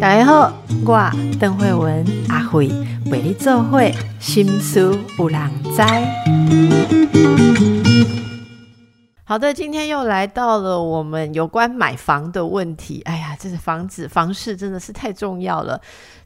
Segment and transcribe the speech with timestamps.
[0.00, 0.52] 大家好，
[0.84, 2.68] 我邓慧文阿慧
[3.10, 5.82] 为你做会心思有人知。
[9.24, 13.00] 好的，今天又来到了我们有关买房的问题。
[13.06, 15.80] 哎呀，这是房子房市真的是太重要了。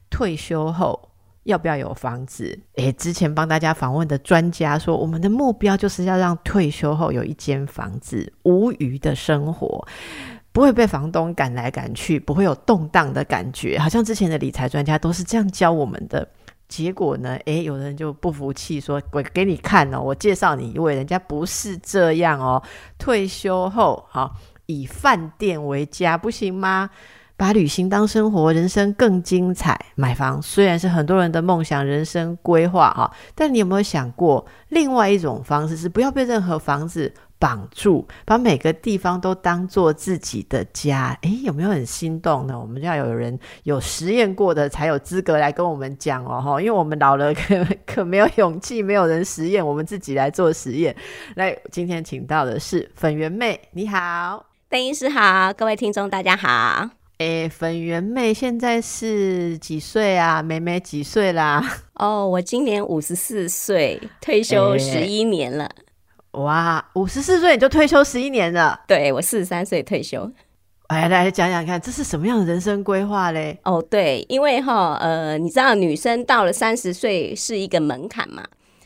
[0.09, 1.09] 退休后
[1.43, 2.59] 要不要有房子？
[2.75, 9.87] 诶，之前帮大家访问的专家说，我们的目标就是要让退休后有一间房子，无余的生活。
[10.59, 16.27] 不会被房东赶来赶去，不会有动荡的感觉，好像之前的理财专家都是这样教我们的。
[16.67, 22.61] 结果呢，诶，有人就不服气，说：“我给你看哦，我介绍你一位，人家不是这样哦。
[22.97, 26.89] 退休后，好以饭店为家，不行吗？
[27.37, 29.79] 把旅行当生活，人生更精彩。
[29.95, 42.59] 买房虽然是很多人的梦想、人生规划哈，但你有没有想过，另外一种方式是不要被任何房子。”绑住，把每个地方都当做自己的家，诶，有没有很心动呢？
[42.59, 50.93] 我们要有人有实验过的才有资格来跟我们讲哦，哈，因为我们老了可 可没有勇气，没有人实验，我们自己来做实验。
[51.35, 56.89] 来，今天请到的是粉圆妹，你好，邓医师好，各位听众大家好。
[57.19, 60.41] 诶，粉圆妹现在是几岁啊？
[60.41, 61.61] 妹妹几岁啦？
[61.95, 65.69] 哦，我今年五十四岁，退休十一年了。
[66.31, 68.79] 哇，五十四岁你就退休十一年了？
[68.87, 70.31] 对，我四十三岁退休。
[70.87, 73.59] 哎，来讲讲看，这是什么样的人生规划嘞？
[73.63, 78.43] 哦，对，因为哈，呃，你知道女生到了三十岁是一个门槛嘛？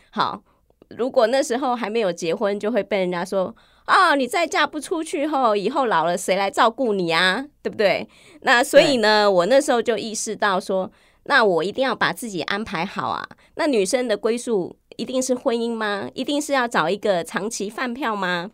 [0.10, 0.42] 好，
[0.90, 3.54] 如果那时候还没有结婚，就会被人家说
[3.88, 7.46] 哦，你再嫁不出去后，以后老了谁来照顾你啊？
[7.62, 8.08] 对不对？
[8.42, 10.90] 那所以呢，我那时候就意识到说，
[11.26, 13.28] 那我一定要把自己安排好啊。
[13.56, 14.78] 那女生的归宿。
[14.98, 16.10] 一定是婚姻吗？
[16.14, 18.52] 一定是要找一个长期饭票吗？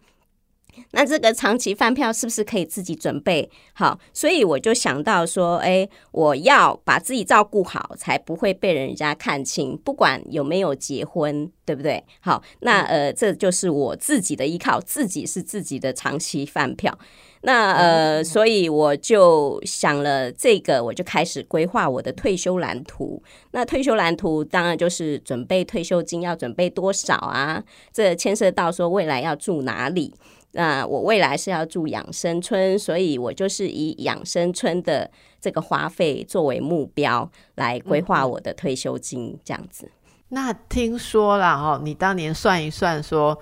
[0.92, 4.00] 那这个长期饭票是不是可以自己准备好？
[4.14, 9.78] 所以我就想到说，哎，我要把自己照顾好，才不会被人家看清。
[9.78, 12.02] 不管有没有结婚，对不对？
[12.22, 16.98] 好，那呃，这就是我自己的依靠，自己是自己的长期饭票。
[17.42, 23.22] 那呃，所以我就想了这个，我就开始规划我的退休蓝图。
[23.52, 27.64] 那退休蓝图当然就是准备退休金要准备多少啊？
[27.94, 30.14] 这牵涉到说未来要住哪里。
[30.52, 39.92] 那我未来是要住养生村，所以我就是以养生村的这个花费作为目标来规划我的退休金，这样子。
[40.30, 43.38] 那听说了哈，你当年算一算，说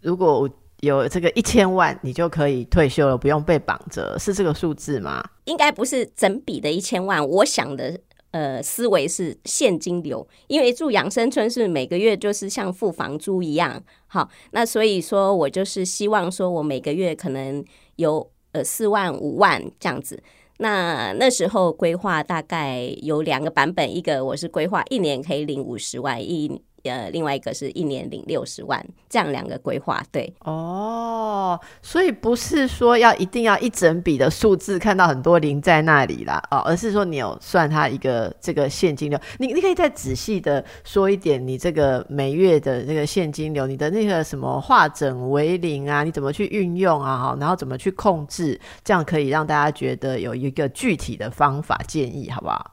[0.00, 0.48] 如果
[0.82, 5.24] 有这个一千万，你就可以退休了，不用被绑着，是这个数字吗？
[5.46, 7.98] 应该不是整笔的一千万，我想的。
[8.32, 17.62] 呃，思维是现金流，因为住养生村是每个月就是像付房租一样，好，那所以说我就是希望说我每个月可能
[17.96, 20.22] 有呃四万五万这样子，
[20.60, 26.62] 那那时候规划大概有两个版本，一个我是规划一年可以领五十万一。
[26.84, 52.72] 呃，另外一个是一年领六十万，这样两个规划，对哦，所以不是说要一定要一整笔的数字看到很多零在那里啦，哦，而是说你有算它一个这个现金流，你你可以再仔细的说一点，你这个每月的这个现金流，你的那个什么化整为零啊，你怎么去运用啊，哈，然后怎么去控制，这样可以让大家觉得有一个具体的方法建议，好不好？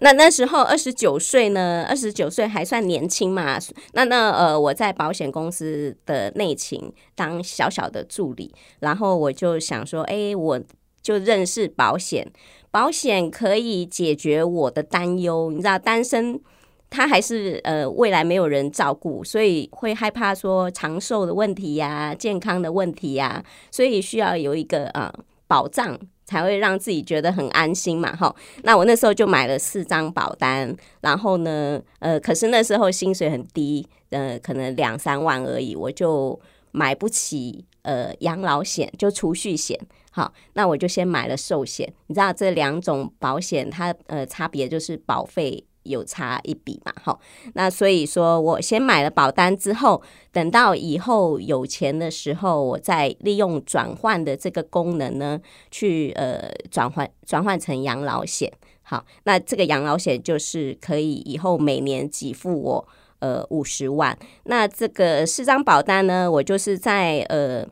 [0.00, 3.58] 那那时候二十九岁呢，二十九岁还算年轻嘛。
[3.92, 10.60] 那那呃，我在保险公司的内勤当小小的助理，然后我就想说，哎，我
[11.02, 12.30] 就认识保险，
[12.70, 15.50] 保险可以解决我的担忧。
[15.50, 16.40] 你知道，单身
[16.88, 25.12] 他还是呃未来没有人照顾，所以会害怕说长寿的问题呀、健康的问题呀，所以需要有一个呃
[25.48, 25.98] 保障。
[26.28, 28.34] 才会让自己觉得很安心嘛，哈。
[28.64, 36.38] 那我那时候就买了四张保单，然后呢，呃，可是那时候薪水很低，呃，可能两三万而已，我就
[36.70, 39.80] 买不起呃养老险，就储蓄险。
[40.10, 41.90] 好，那我就先买了寿险。
[42.08, 45.64] 你知道这两种保险它呃差别就是保费。
[45.88, 47.18] 有差一笔嘛，哈，
[47.54, 50.00] 那所以说我先买了保单之后，
[50.30, 55.40] 等到以后有钱的时候，我再利用转换的这个功能呢，
[55.70, 58.52] 去呃转换转换成养老险。
[58.82, 62.88] 好，那这个养老险就是可以以后每年给付我
[63.18, 64.16] 呃五十万。
[64.44, 67.66] 那这个四张保单呢，我就是在呃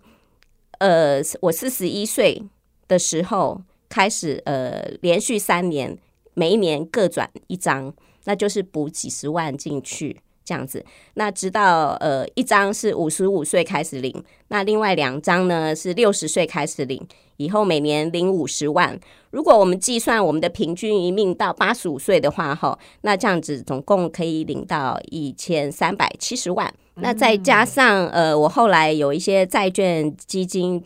[0.79, 2.43] 呃我四十一岁
[2.89, 5.99] 的时候开始呃连续三年。
[6.39, 7.95] 每一年各转一张，
[8.27, 10.85] 那就是补几十万进去这样子。
[11.15, 17.05] 那直到呃一张是五十五岁开始领，那另外两张呢是六十岁开始领，
[17.39, 18.97] 以后每年领五十万。
[19.31, 26.73] 如果我们计算我们的平均一命到八十五岁的话，哈，那这样子总共可以领到一千三百七十万。
[26.95, 30.83] 那再加上呃，我后来有一些债券基金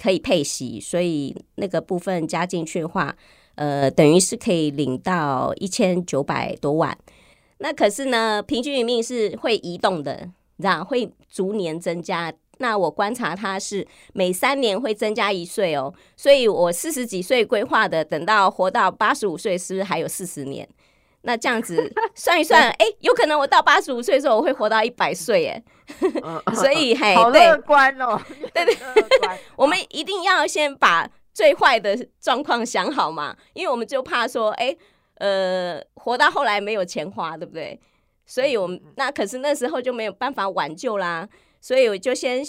[0.00, 3.16] 可以配息，所以那个部分加进去的话，
[3.60, 6.96] 呃，等于是可以领到一千九百多万。
[7.58, 12.32] 那可是呢，平均余命是会移动的，你知道，会逐年增加。
[12.56, 20.66] 那我观察它是每三年会增加一岁哦，所以我四十几岁规划的，等到活到八十五岁，是不是还有四十年？
[21.20, 25.62] 那这样子算一算， 哎，有可能我到八十五岁的时候，我会活到一百岁，哎，
[26.56, 28.18] 所以嘿，好乐观哦，
[28.54, 28.74] 对 对，
[29.54, 34.76] 我们一定要先把最坏的状况想好嘛，因为我们就怕说，哎。
[35.20, 37.78] 呃，活到后来没有钱花，对不对？
[38.24, 41.28] 所以，我们那可是那时候就没有办法挽救啦。
[41.60, 42.42] 所以，我就先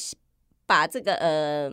[0.66, 1.70] 把这个呃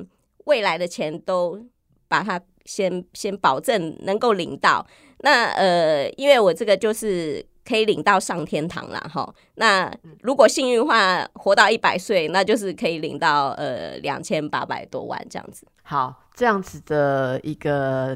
[0.46, 1.64] 未来的钱都
[2.08, 4.84] 把它先先保证能够领到。
[5.20, 9.32] 那呃，因为我这个就是可以领到上天堂了哈。
[9.54, 9.88] 那
[10.22, 15.64] 如果幸运话，活到一百岁，那就是可以领到呃两千八百多万这样子。
[15.88, 18.14] 好，这样子的一个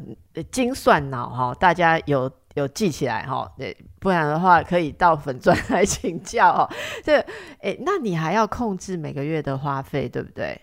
[0.51, 2.31] 精算脑哈，大家有。
[2.55, 3.51] 有记起来哈，
[3.99, 6.69] 不然的话可以到粉钻来请教哦。
[7.03, 7.19] 这，
[7.61, 10.61] 哎，那你还要控制每个月的花费，对不对？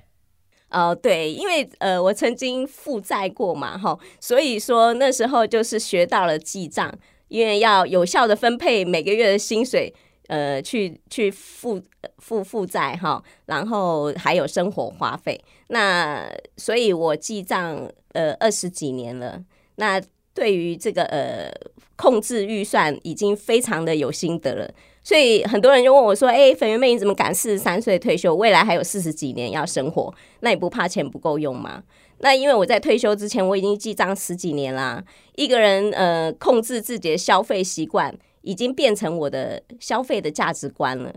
[0.69, 6.93] 哦，对，因为呃，我曾经负债过嘛，哈，所以说那时候就是学到了记账，
[7.27, 9.91] 因为要有效的分配每个月的薪水，
[10.29, 11.81] 呃，去去付
[12.19, 15.39] 付负债哈，然后还有生活花费。
[15.67, 19.43] 那所以我记账呃二十几年了，
[19.75, 20.01] 那。
[20.31, 21.51] 对于这个呃
[21.97, 24.71] 控制预算已经非常的有心得了，
[25.03, 28.33] 所以很多人就问我说：“哎，粉圆妹你怎么敢四十三岁退休？
[28.33, 31.83] 未来还有四十几年要生活，那你不怕钱不够用吗？”
[32.19, 35.03] 那因为我在退休之前我已经记账十几年啦，
[35.35, 41.13] 一个人呃控制自己的消费习惯已经变成我的消费的价值观了，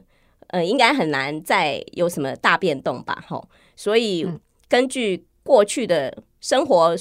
[0.49, 3.25] 呃，应该很难再有什么大变动吧？
[3.27, 4.27] 吼，所以
[4.69, 6.95] 根据过去的生活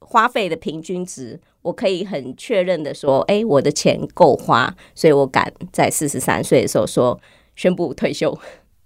[0.00, 1.40] 花费的平均值。
[1.62, 7.20] 我可以很确认的说，哎，我的钱够花，所以我敢在四十三岁的时候说
[7.56, 8.32] 宣布退休。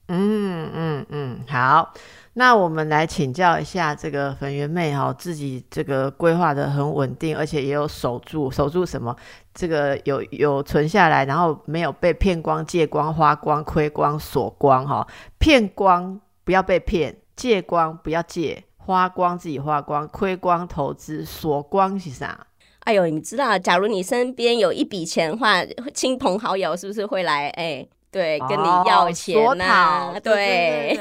[0.09, 1.93] 嗯嗯嗯，好，
[2.41, 9.15] 那我们来请教一下这个粉圆妹哈，自己这个规划的很稳定，而且也有守住，守住什么？
[9.53, 15.07] 这个有有存下来，然后没有被骗光、借光、花光、亏光、锁光哈。
[15.39, 22.47] 骗光不要被骗，借光不要借，花光自己花光，亏光投资，锁光是啥？
[22.85, 27.51] 哎呦，你知道，假如你身边有一笔钱的话，亲朋好友是不是会来？
[27.51, 30.13] 哎，对，跟你要钱呐？
[30.23, 30.99] 对，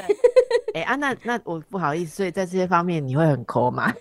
[0.74, 3.92] 哎啊，那那我不好意思，所以在这些方面你会很抠吗？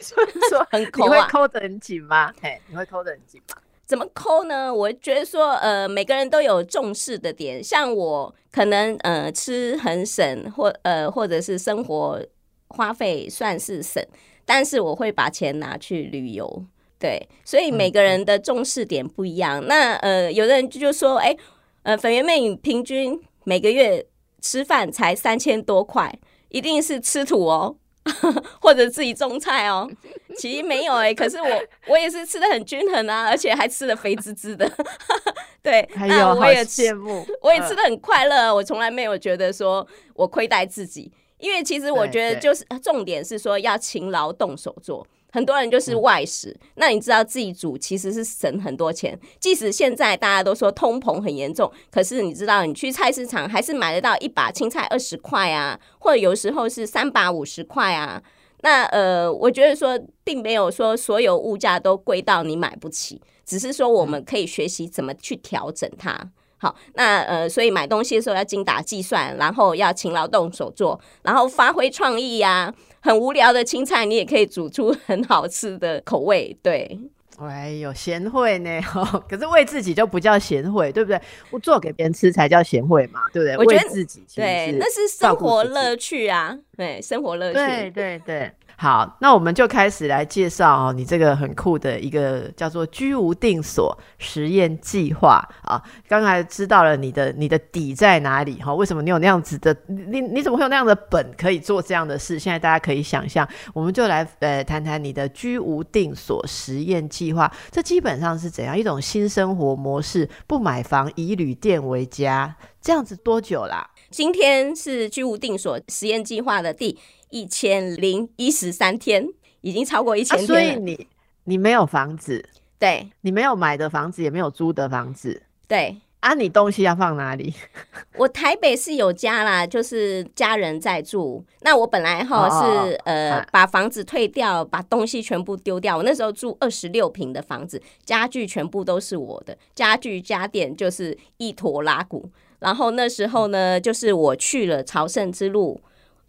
[0.49, 1.05] 说很抠啊？
[1.05, 2.31] 你会抠得很紧吗？
[2.41, 3.55] 嘿，你会抠得很紧吗？
[3.85, 4.71] 怎么抠呢？
[4.71, 12.23] 我觉得说，呃，每个人都有重视的点，像我可能呃吃很省，或呃或者是生活
[12.67, 14.05] 花费算是省，
[14.45, 16.63] 但是我会把钱拿去旅游。
[16.99, 19.65] 对，所以每个人的重视点不一样。
[19.65, 21.35] 那呃，有的人就说，哎，
[21.83, 24.05] 呃，粉圆妹平均每个月
[24.41, 26.13] 吃饭才三千多块，
[26.49, 27.75] 一定是吃土哦，
[28.61, 29.89] 或者自己种菜哦。
[30.37, 31.47] 其实没有哎，可是我
[31.87, 34.69] 我也是吃的很均衡啊，而且还吃的肥滋滋的。
[35.61, 38.53] 对，那我也羡慕，我也吃的很快乐。
[38.53, 45.05] 我从来没有觉得说我亏待自己，因为其实我觉得就是重点是说要勤劳动手做。
[45.31, 49.17] 很多人就是外食，那你知道自己煮其实是省很多钱。
[49.39, 58.21] 即使现在大家都说通膨很严重，可是你知道你去菜市场还是买得到一把青菜二十块啊，或者有时候是三把五十块啊。
[58.61, 66.19] 那呃，我觉得说并没有说所有物价都贵到你买不起，只是说我们可以学习怎么去调整它。
[66.57, 72.73] 好，那呃，所以买东西的时候要精打细算，然后要勤劳动手做，然后发挥创意呀。
[73.01, 76.57] 很无聊的青菜，你也可以煮出很好吃的口味。
[76.61, 76.99] 对，
[77.37, 78.81] 哎呦，贤惠呢？
[79.27, 81.21] 可是为自己就不叫贤惠，对不对？
[81.51, 83.57] 我做给别人吃才叫贤惠嘛，对不对？
[83.57, 88.51] 我觉得自己对，那是生活乐趣啊，对，生活乐趣，对对对。
[88.81, 95.83] 好，那我们就开始来介绍哦，你这个很酷的一个叫做“居无定所”实验计划啊。
[96.07, 98.73] 刚才知道了你的你的底在哪里哈？
[98.73, 99.75] 为什么你有那样子的？
[99.87, 102.39] 你你怎么会有那样的本可以做这样的事？
[102.39, 107.51] 现在大家可以想象，我们就来呃谈谈你的“居无定所”实验计划。
[107.69, 110.29] 这基本上是怎样一种新生活模式？
[110.47, 113.89] 不买房，以旅店为家，这样子多久啦？
[114.09, 116.97] 今天是“居无定所”实验计划的第。
[117.29, 119.27] 一千零一十三天，
[119.61, 120.75] 已经超过一啊千所以。
[120.75, 121.07] 你
[121.45, 127.53] 你没有房子，对你没有买的房子，也没有租的房子对，啊，你东西要放哪里？
[128.17, 131.43] 我台北是有家啦，就是家人在住。
[131.61, 135.97] 那我本来哈是呃啊把房子退掉，把东西全部丢掉。
[135.97, 142.29] 我那时候住二十六平的房子，家具全部都是我的，家具家电就是一坨拉骨。
[142.59, 145.79] 然后那时候呢，就是我去了朝圣之路。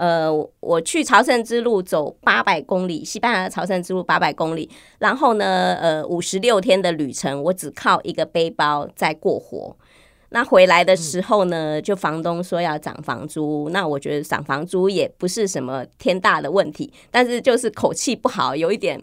[0.00, 4.66] 呃，我去朝圣之路走八百公里，西班牙朝圣之路八百公里，
[4.98, 9.76] 然后呢，呃，五十六天的旅程，我只靠一个背包在过活。
[10.30, 18.98] 那回来的时候呢，就房东说要涨房租，那我觉得涨房租也不是什么天大的问题，但是就是口气不好，有一点，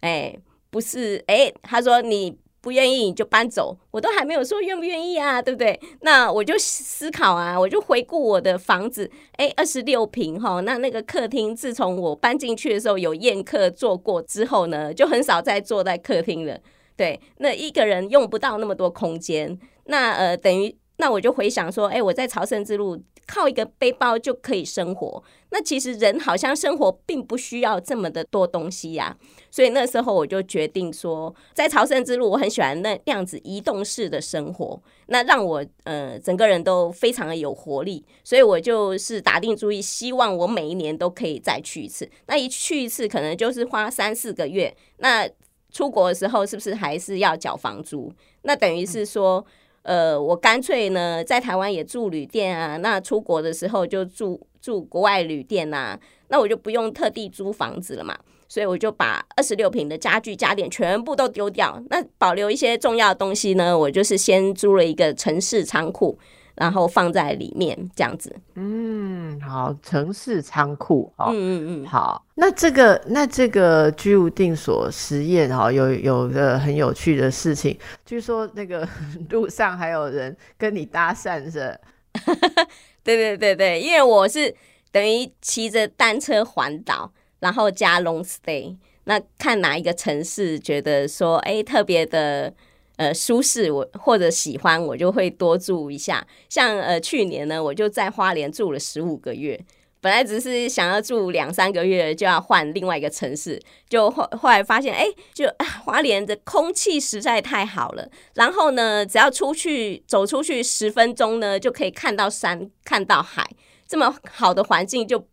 [0.00, 0.34] 哎，
[0.70, 5.80] 不是，哎，他说你不愿意你就搬走，我都还没有说愿不愿意啊，对不对？
[6.02, 16.58] 那我就思考啊，我就回顾我的房子，哎，二十六平哈，那那个客厅，自从我搬进去的时候有宴客坐过之后呢，就很少再坐在客厅了。
[16.96, 29.16] 对，那一个人用不到那么多空间，那呃，等于那我就回想说，哎，我在朝圣之路靠一个背包就可以生活，那其实人好像生活并不需要这么的多东西呀、
[29.50, 42.06] 所以那时候我就决定说，在朝圣之路，我很喜欢那样子移动式的生活，那让我呃整个人都非常的有活力，所以我就是打定主意，希望我每一年都可以再去一次。
[42.26, 45.26] 那一去一次，可能就是花三四个月，那
[45.72, 48.12] 出国的时候是不是还是要缴房租？
[48.42, 49.44] 那等于是说，
[49.82, 58.16] 呃，我干脆呢在台湾也住旅店啊，那出国的时候就住住国外旅店啊，那我就不用特地租房子了嘛。
[58.48, 66.18] 所以我就把二十六平的家具家电全部都丢掉，那保留一些重要的东西呢，我就是先租了一个城市仓库，
[66.60, 68.36] 然后放在里面这样子。
[68.54, 71.30] 嗯，好，城市仓库哦。
[71.30, 78.86] 嗯嗯嗯，好，那这个那这个居无定所实验哈，有有个很有趣的事情，据说那个
[79.30, 81.80] 路上还有人跟你搭讪着，
[83.02, 84.54] 对对对对，因为我是
[84.92, 92.52] 等于骑着单车环岛，然后加 long stay，那看哪一个城市觉得说哎特别的
[93.00, 96.26] 呃舒适，我或者喜欢，我就会多住一下。
[96.50, 99.58] 像呃去年呢，我就在花莲住了十五个月。
[100.02, 105.46] 本来只是想要住两三个月，就要换另外一个城市，就后后来发现，哎、就
[105.84, 108.06] 花莲的空气实在太好了。
[108.34, 113.46] 然后呢，只要出去走出去十分钟呢，就可以看到山，看到海，
[113.88, 115.26] 这么好的环境就。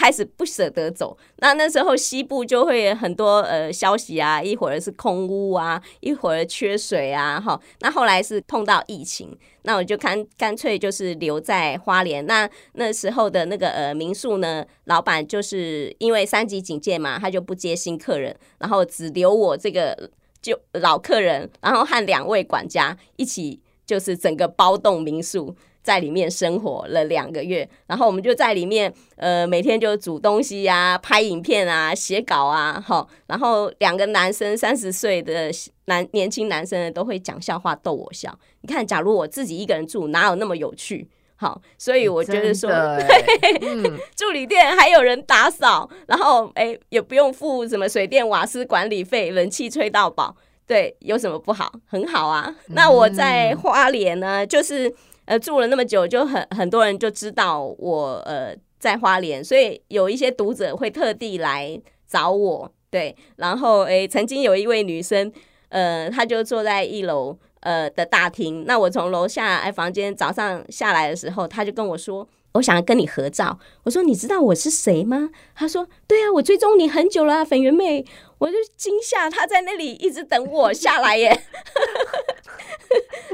[0.00, 7.60] 开始不舍得走，那那时候西部就会很多呃消息啊，一会儿是空屋啊，一会儿缺水啊，哈。
[7.80, 12.24] 那后来是碰到疫情，那我就干干脆就是留在花莲。
[12.24, 25.54] 那那时候的那个呃民宿呢，老板就是因为三级警戒嘛，他就不接新客人，然后只留我这个就老客人，然后和两位管家一起就是整个包栋民宿。
[25.82, 33.06] 在里面生活了两个月，然后我们就在里面，呃，每天就煮东西呀、拍影片啊、写稿啊，哈。
[33.26, 35.50] 然后两个男生，三十岁的
[35.86, 38.38] 男年轻男生呢，都会讲笑话逗我笑。
[38.60, 41.08] 你看，假如我自己一个人住，哪有那么有趣？
[41.36, 51.72] 好，所以我觉得说，真的欸 嗯，住旅店还有人打扫，然后哎也不用付什么水电瓦斯管理费，冷气吹到饱，对，有什么不好？
[51.86, 52.54] 很好啊。
[52.66, 65.32] 那我在花莲呢，就是呃住了那么久，就很很多人就知道我呃在花莲，所以有一些读者会特地来找我，对，然后诶曾经有一位女生，
[65.68, 67.38] 呃，她就坐在一楼。
[67.62, 73.58] 呃的大厅，那我从楼下哎房间早上下来的时候，她就跟我说，我想要跟你合照。
[73.84, 75.30] 我说你知道我是谁吗？
[75.54, 78.04] 他说对啊，我追踪你很久了、粉圆妹。
[78.38, 81.28] 我就惊吓，她在那里一直等我下来耶。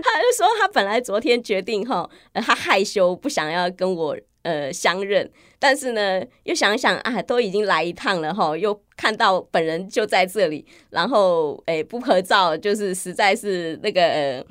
[0.02, 14.02] 她就说她本来昨天决定哈，呃她害羞不想要跟我呃相认，但是呢又想想啊，都已经来一趟了哈，又看到本人就在这里，然后诶不合照就是实在是那个。
[14.02, 14.44] 呃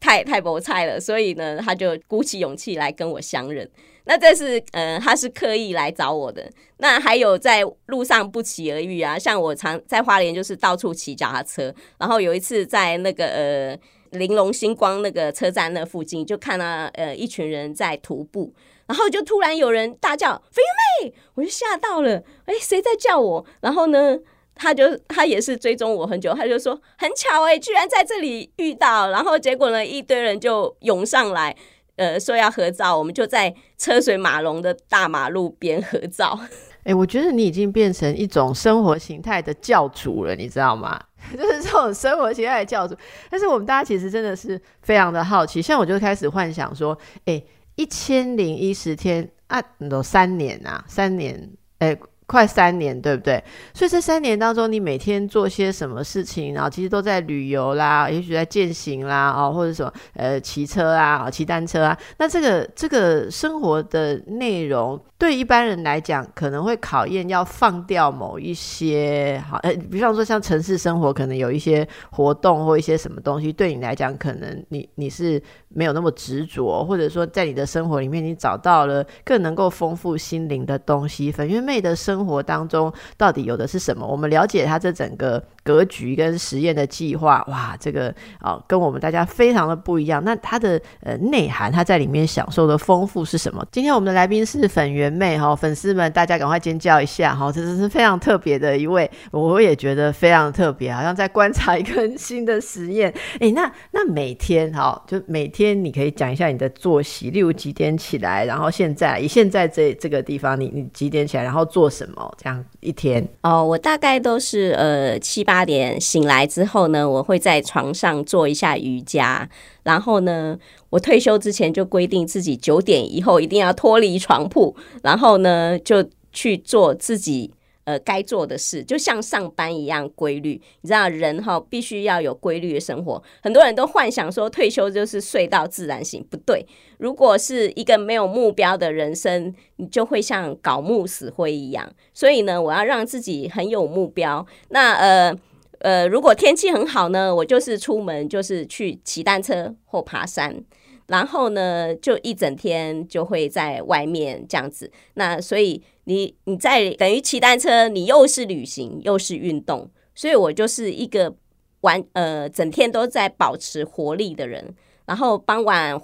[0.00, 3.70] 太太薄菜了，所以呢，他就鼓起勇气来跟我相认。
[4.04, 6.48] 那这是呃，他是刻意来找我的。
[6.78, 13.78] 那还有在路上不期而遇啊，像我常在花莲就是到处骑脚踏车，然后有一次在那个呃
[14.10, 18.52] 玲珑星光那个车站那附近，就看到呃一群人在徒步，
[18.86, 20.62] 然后就突然有人大叫“飞
[21.02, 23.46] 妹”，我就吓到了，哎，谁在叫我？
[23.60, 24.18] 然后呢？
[24.54, 31.56] 他就他也是追踪我很久，他就说很巧哎、居然在这里遇到，然后结果呢，一堆人就涌上来，
[32.02, 36.36] 呃，说要合照，我们就在车水马龙的大马路边合照。
[36.82, 41.00] 哎，我觉得你已经变成一种生活形态的教主了，你知道吗？
[41.32, 42.96] 就是这种生活形态的教主。
[43.30, 47.40] 但是我们大家其实真的是非常的好奇，像我就开始幻想说，哎，
[47.76, 51.96] 一千零一十天啊，都三年啊，三年，哎。
[52.32, 53.44] 快三年，对不对？
[53.74, 56.54] 所以这三年当中，你每天做些什么事情？
[56.54, 61.98] 然后其实都在旅游啦，也许在践行啦，哦，或者什么呃骑车啊，骑单车啊。
[62.16, 81.30] 那这个这个生活的内容，对一般人来讲，可能会考验要放掉某一些好，呃，比方说像城市生活，可能有一些活动或一些什么东西，对你来讲，可能你你是没有那么执着，或者说在你的生活里面，你找到了更能够丰富心灵的东西。
[81.30, 84.06] 粉月妹的生生活当中到底有的是什么？
[84.06, 90.22] 我们了解他这整个格局跟实验的计划，哇，这个啊，跟我们大家非常的不一样。
[90.24, 93.66] 那它的呃内涵，它在里面享受的丰富是什么？
[93.72, 97.50] 今天我们的来宾是粉圆妹哈，粉丝们大家赶快尖叫一下哈！
[97.50, 103.12] 这真是非常特别的一位，我也觉得非常特别，好像在观察一个新的实验。
[103.40, 113.64] 哎，那那每天哈，就每天你可以讲一下你的作息，例如几点起来，然后现在以现在这这个地方，你你几点起来，然后做什么哦这样一天哦？
[113.64, 119.48] 我大概都是呃七八点醒来之后呢，我会在床上做一下瑜伽，
[119.82, 120.56] 然后呢，
[120.90, 127.52] 我退休之前就规定自己九点以后一定要脱离床铺，然后呢就去做自己。
[127.84, 130.60] 呃，该做的事就像上班一样规律。
[130.82, 133.22] 你知道，人哈必须要有规律的生活。
[133.42, 136.64] 很多人都幻想说退休就是睡到自然醒，不对。
[136.98, 141.92] 如果是一个没有目标的人生，你就会像搞木死灰一样。
[142.14, 144.46] 所以呢，我要让自己很有目标。
[144.68, 145.36] 那呃
[145.80, 150.62] 呃，如果天气很好呢，我就是出门就是去骑单车或爬山。
[151.08, 154.90] 然后呢，就一整天就会在外面这样子。
[155.14, 161.34] 那所以你你在等于骑单车，你又是旅行又是运动，所以我就是一个
[161.82, 164.74] 完呃整天都在保持活力的人。
[165.04, 166.00] 然后傍晚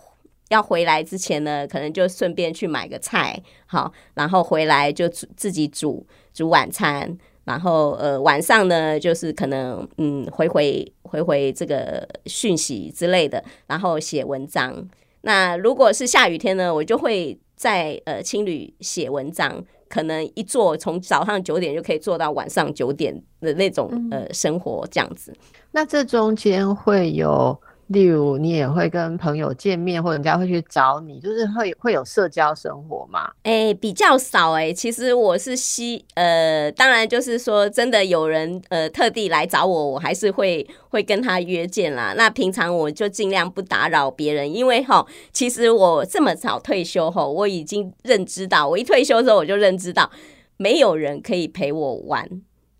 [0.48, 7.16] 要回来之前呢，可能就顺便去买个菜，好，然后回来就自己煮煮晚餐。
[7.44, 14.86] 然后呃晚上呢，就是可能嗯回回回回这个讯息之类的，然后写文章。
[15.22, 25.32] 那如果是下雨天呢，我就会在呃青旅写文章，可能一坐从早上九点就可以坐到晚上九点的那种呃生活这样子。
[25.72, 27.58] 那这中间会有。
[27.88, 33.30] 例如，你也会跟朋友见面，或者人家会去找你，就是会会有社交生活吗？
[33.44, 34.70] 哎，比较少哎。
[34.70, 42.14] 其实我是希呃，当然就是说，真的有人呃特地来找我，我还是会会跟他约见啦。
[42.14, 50.10] 那平常我就尽量不打扰别人，因为哈，其实我这么早退休后，我已经认知到，我一退休之后我就认知到，
[50.58, 52.28] 没有人可以陪我玩。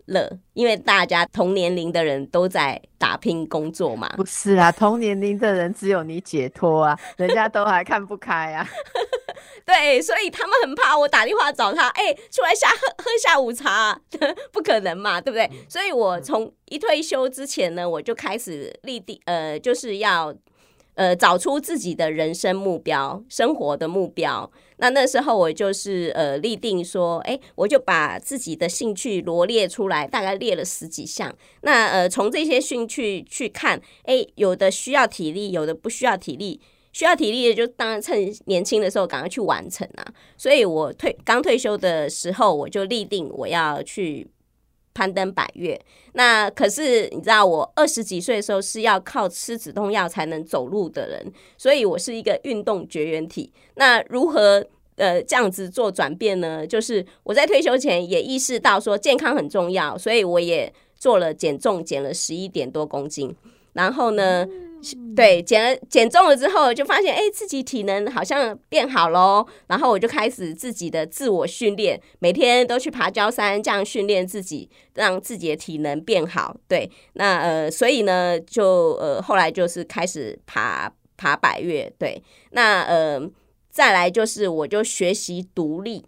[0.09, 4.09] 乐，因为大家同年龄的人都在打拼工作嘛。
[4.17, 8.69] 不是啊，同年龄的人只有你解脱啊，人家都还看不开啊。
[9.65, 14.01] 对，所以他们很怕我打电话找他，哎，出来下喝喝下午茶，
[14.53, 15.49] 不可能嘛，对不对？
[15.69, 20.35] 所以我从一退休之前呢，我就开始立定，呃，就是要。
[20.95, 24.51] 呃，找出自己的人生目标、生活的目标。
[24.79, 31.35] 那那时候我就是呃立定说，哎，我就把自己的兴趣罗列出来，大概列了十几项。
[31.63, 36.61] 那呃，从这些兴趣去看，哎，有的需要体力，有的不需要体力。
[36.91, 40.05] 需要体力的就当然趁年轻的时候赶快去完成啊。
[40.37, 44.27] 所以我退刚退休的时候，我就立定我要去。
[44.99, 45.81] 攀登百越，
[46.15, 53.53] 那可是你知道，我二十几岁的时候是要靠吃止痛药才能走路的人，所以我是一个运动绝缘体。
[53.77, 56.67] 那如何呃这样子做转变呢？
[56.67, 63.33] 就是我在退休前也意识到说健康很重要，所以我也做了减重，减了十一点多公斤，
[63.75, 64.45] 然后呢。
[65.17, 69.45] 对，减了减重了之后，就发现哎，自己体能好像变好喽。
[69.67, 76.57] 然后我就开始自己的自我训练，每天都去爬焦山，这样训练自己，让自己的体能变好。
[76.69, 81.93] 对，那呃，所以呢，就呃，后来就是开始爬爬百越。
[81.99, 83.21] 对，那呃，
[83.71, 86.05] 再来就是我就学习独立，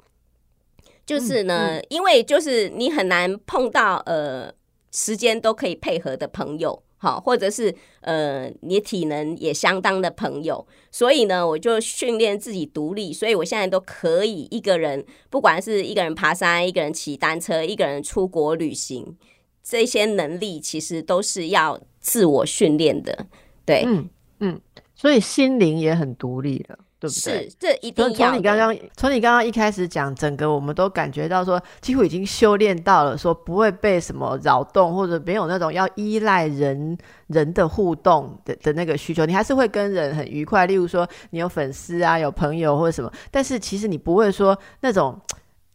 [1.04, 4.52] 就是呢，因为就是你很难碰到呃
[4.92, 6.82] 时间都可以配合的朋友。
[7.02, 19.16] 好，或者是呃，你体能也相当的朋友，所以呢，我就训练自己独立，所以我现在都可以一个人，不管是一个人爬山，一个人骑单车，一个人出国旅行，
[19.64, 23.26] 这些能力其实都是要自我训练的。
[23.64, 24.10] 对，嗯
[24.40, 24.60] 嗯，
[24.94, 26.78] 所以心灵也很独立了。
[27.00, 27.48] 对不对？
[27.48, 28.12] 是，这一定要。
[28.12, 36.96] 从你刚刚，从你刚刚一开始讲，整个我们都感觉到说，几乎已经修炼到了说不会被什么扰动，或者没有那种要依赖人
[37.28, 40.66] 人的互动的的那个需求，你还是会跟人很愉快。
[40.66, 45.18] 例如说，你有粉丝啊，有朋友或者什么，但是其实你不会说那种。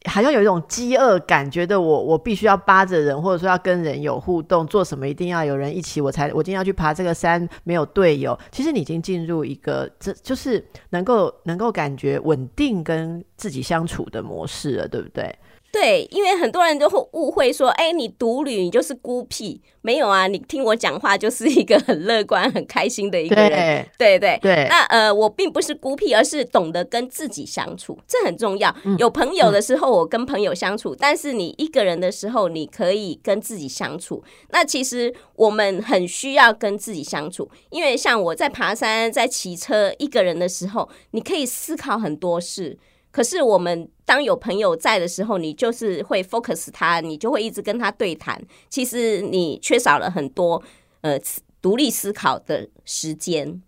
[0.05, 8.37] 好像有一种饥饿感，觉得我我必须要扒着人，或者说要跟人有互动，做什么一定要有人一起，我才我今天要去爬这个山，没有队友。
[8.51, 15.35] 其实你已经进入一个这就是能够能够感觉稳定跟自己相处的模式了，对不对？
[15.75, 24.67] 对，因为很多人都会误会说，哎，你独旅你就是孤僻，没有啊，你听我讲话就是一个很乐观、很开心的一个人，对对对。
[24.69, 28.73] 那呃，我并不是孤僻，而是懂得跟自己相处，这很重要。
[28.97, 34.23] 有朋友的时候，我跟朋友相处；但是你一个人的时候，你可以跟自己相处。
[34.51, 42.77] 那其实我们很需要跟自己相处，因为像我在爬山、在骑车，一个人的时候，你可以思考很多事。
[43.15, 48.37] 可是我们当有朋友在的时候，你就是会 focus 他，你就会一直跟他对谈。
[48.69, 50.61] 其实你缺少了很多
[50.99, 51.17] 呃
[51.61, 53.61] 独立思考的时间。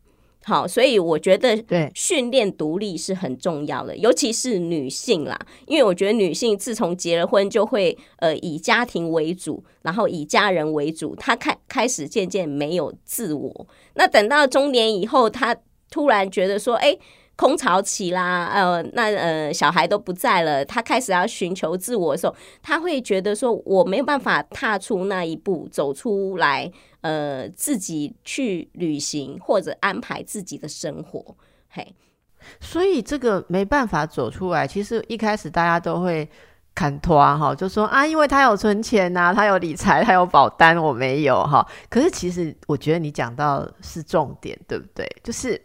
[0.44, 13.68] 好，所以我觉得对训练独立是很重要的，尤其是女性啦，因为我觉得女性自从结了婚，就会呃以家庭为主，然后以家人为主，她开开始渐渐没有自我。
[13.94, 15.56] 那等到中年以后，她
[15.90, 16.98] 突然觉得说，哎。
[17.38, 26.71] 空巢期啦，呃，那呃，小孩都不在了，他开始要寻求自我的时候，他会觉得说，我没有办法踏出那一步，走出来，
[27.02, 31.38] 呃，自己去旅行或者安排自己的生活，
[31.69, 31.95] 嘿，
[32.60, 34.65] 所以这个没办法走出来。
[34.65, 36.28] 其实一开始大家都会
[36.73, 41.63] 砍拖哈，就说啊，因为他有存钱呐，他有理财，他有保单，我没有哈。
[41.88, 45.08] 可是其实我觉得你讲到是重点，对不对？
[45.23, 45.62] 就是。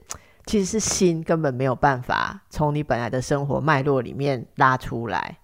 [0.46, 5.38] 其实是心根本没有办法从你本来的生活脉络里面拉出来，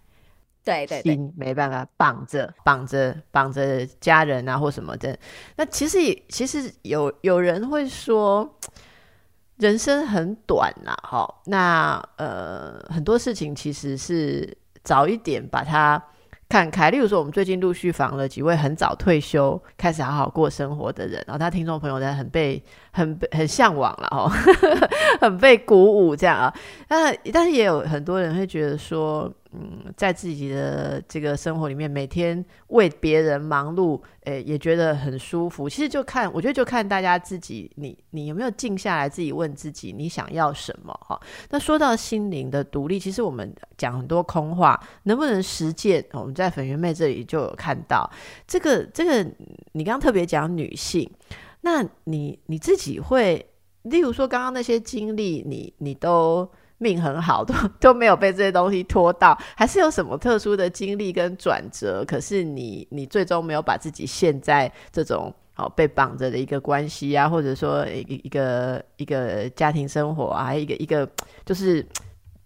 [0.64, 5.18] 对对，心没办法绑着绑着绑着家人啊或什么的。
[5.56, 8.58] 那其实也其实有有人会说，
[9.56, 16.02] 人生很短呐，哈，那呃很多事情其实是早一点把它。
[16.48, 24.30] 看开，例如说，我们最近陆续访了几位很早退休、开始好好过生活的人，然后他听众朋友在很被、 很、很向往了哦，
[25.20, 26.54] 很被鼓舞这样啊。
[26.88, 29.30] 那但是也有很多人会觉得说。
[29.52, 35.68] 嗯，在自己的这个生活里面，每天为别人忙碌，诶，也觉得很舒服。
[35.68, 40.92] 其实就看，我觉得就看大家自己，你你有没有静下来，自己问自己，你想要什么？
[41.00, 46.04] 哈，那说到心灵的独立，其实我们讲很多空话，能不能实践？
[46.12, 48.11] 我们在粉圆妹这里就有看到
[48.46, 49.22] 这个，这个
[49.72, 51.11] 你刚刚特别讲女性，
[51.62, 53.46] 那你你自己会，
[53.84, 56.46] 例如说刚刚那些经历，你你都。
[56.78, 62.04] 命很好，都 都没有被这些东西拖到，还是有什么特殊的经历跟转折？
[62.06, 71.08] 可是你你最终没有把自己陷在这种好被绑着的一个关系啊，或者说一一个一个家庭生活啊，一个一个
[71.44, 71.84] 就是。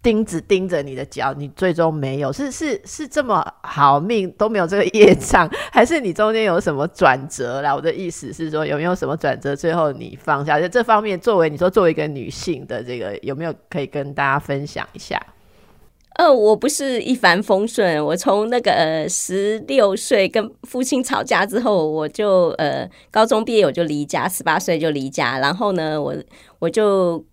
[0.03, 7.73] 钉子钉着你的脚，你最终没有是是是这么好命都没有这个业障， 还是你中间有什么转折啦？
[7.73, 10.59] 我的意思是说，有没有什么转折，最后你放下？
[10.59, 15.17] 就这方面，作为你说作为一个女性的这个，有没有可以跟大家分享一下？
[16.15, 26.13] 呃，我不是一帆风顺，我从那个呃十六岁跟父亲吵架之后，我就呃高中毕业我就离家，十八岁就离家，然后呢，我
[26.59, 27.23] 我就。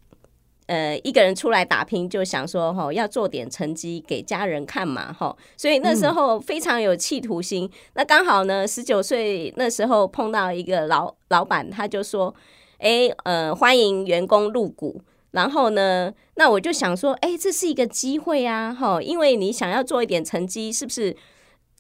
[0.71, 7.69] 呃，一个人出来打拼，就想说哈，要做点成绩给家人看嘛，哈，所以那时候非常有企图心。
[7.95, 12.33] 那刚好呢，十九岁那时候碰到一个老老板，他就说，
[12.79, 15.03] 哎，呃，欢迎员工入股。
[15.33, 21.17] 然后呢，那我就想说，哎，这是一个机会啊，哈，因为你想要做一点成绩，是不是？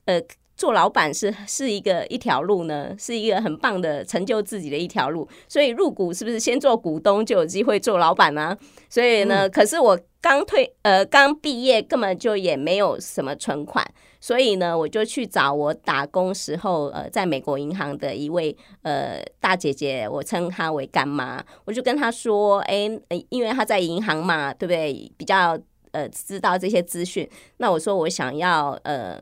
[0.07, 0.21] 呃。
[0.61, 5.27] 做老板是是一个一条路呢，是一个很棒的成就自己的一条路。
[5.49, 8.55] 所以入股是不是先做股东就有机会做老板呢？
[8.91, 13.83] 所以呢，可是我刚退呃刚毕业，根本就也没有什么存款，
[14.21, 22.87] 所以呢，我就去找我打工时候呃在美国银行的一位呃大姐姐，我称她为干妈，我就跟她说，哎，
[23.31, 25.11] 因为她在银行嘛，对不对？
[25.17, 25.59] 比较
[25.93, 29.19] 呃知道这些资讯，那我说我想要呃。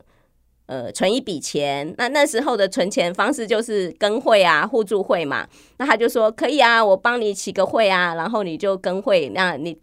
[0.68, 5.48] 呃，存一笔钱，那那时候的存钱方式就是跟会啊，互助会嘛。
[5.78, 9.74] 那他就说可以啊，我帮你起个会啊，然后你就跟会，那你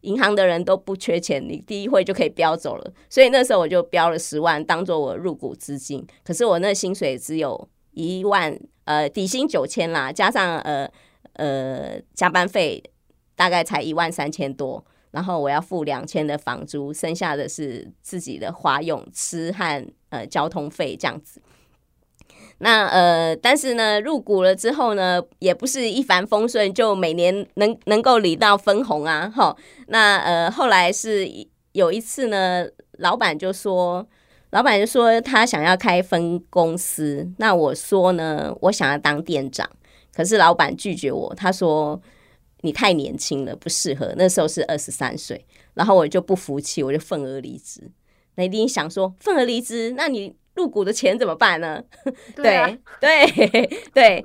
[0.00, 2.92] 银行的人都不缺钱，你第一会就可以标走了。
[3.08, 6.04] 所以那时候我就标了十万，当做我入股资金。
[6.24, 10.90] 可是我那薪水只有一万，呃，底薪九千啦，加上呃
[11.34, 12.82] 呃加班费，
[13.36, 14.84] 大概才一万三千多。
[15.12, 21.42] 然后我要付两千的房租，剩下的是自己的花用、吃和呃交通费这样子。
[22.58, 29.56] 那呃，但是呢，入股了之后呢，也不是一帆风顺，就每年能能够领到分红啊，哈。
[29.88, 31.28] 那呃，后来是
[31.72, 32.64] 有一次呢，
[32.98, 34.06] 老板就说，
[34.50, 39.68] 老板就说他想要开分公司，那我说呢，我想要当店长，
[40.14, 42.00] 可是老板拒绝我，他说
[42.60, 44.14] 你太年轻了，不适合。
[44.16, 45.44] 那时候是二十三岁，
[45.74, 47.90] 然后我就不服气，我就愤而离职。
[48.36, 50.34] 那一定想说，愤而离职，那你？
[50.54, 51.82] 入股的钱怎么办呢？
[52.36, 53.26] 对对
[53.94, 54.22] 对，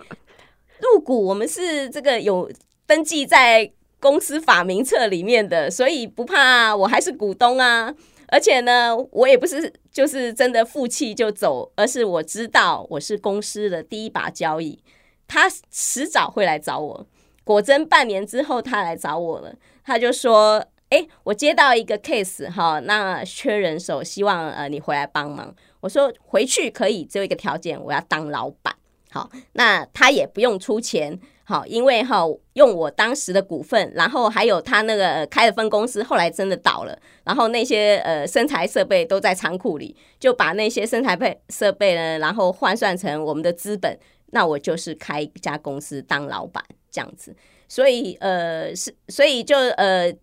[0.82, 2.52] 入股我们是这个有
[2.86, 7.96] 登记在公司法名册里面的，所以不怕，我还是股东啊。
[8.28, 14.84] 而且呢，我也不是就是真的负气就走，而是我知道我是公司的第一把交椅，
[15.30, 17.08] 他迟早会来找我。
[17.46, 28.76] 果真半年之后，他来找我了，他就说：“哎，我接到一个 case 哈，那缺人手，希望呃你回来帮忙。”我说回去可以，只有一个条件，我要当老板。
[29.10, 32.24] 好，那他也不用出钱，好，因为哈
[32.54, 43.98] 用我当时的股份，然后还有他那个开的分公司，后来真的倒了，然后那些呃生材设备都在仓库里，就把那些生材配设备呢，然后换算成我们的资本，
[44.32, 47.36] 那我就是开一家公司当老板这样子。
[47.70, 50.14] 所以呃是，所以就呃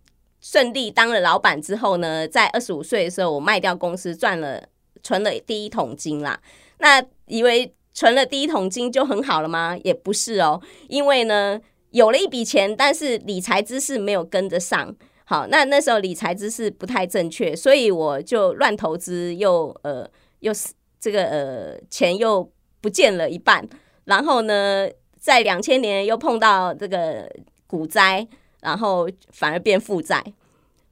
[0.45, 4.63] 顺利当了老板之后呢，在二十五岁的时候，我卖掉公司赚了。
[5.07, 6.41] 存了第一桶金啦，
[6.79, 9.77] 那以为存了第一桶金就很好了吗？
[9.85, 14.97] 也不是哦，因为呢有了一笔钱，但是理财知识没有跟得上。
[15.27, 20.09] 好，那那时候理财知识不太正确，所以我就乱投资，又呃
[20.41, 23.69] 又是这个呃钱又不见了一半。
[24.07, 24.89] 然后呢，
[25.21, 27.31] 在两千年又碰到这个
[27.67, 28.27] 股灾，
[28.65, 30.25] 然后反而变负债。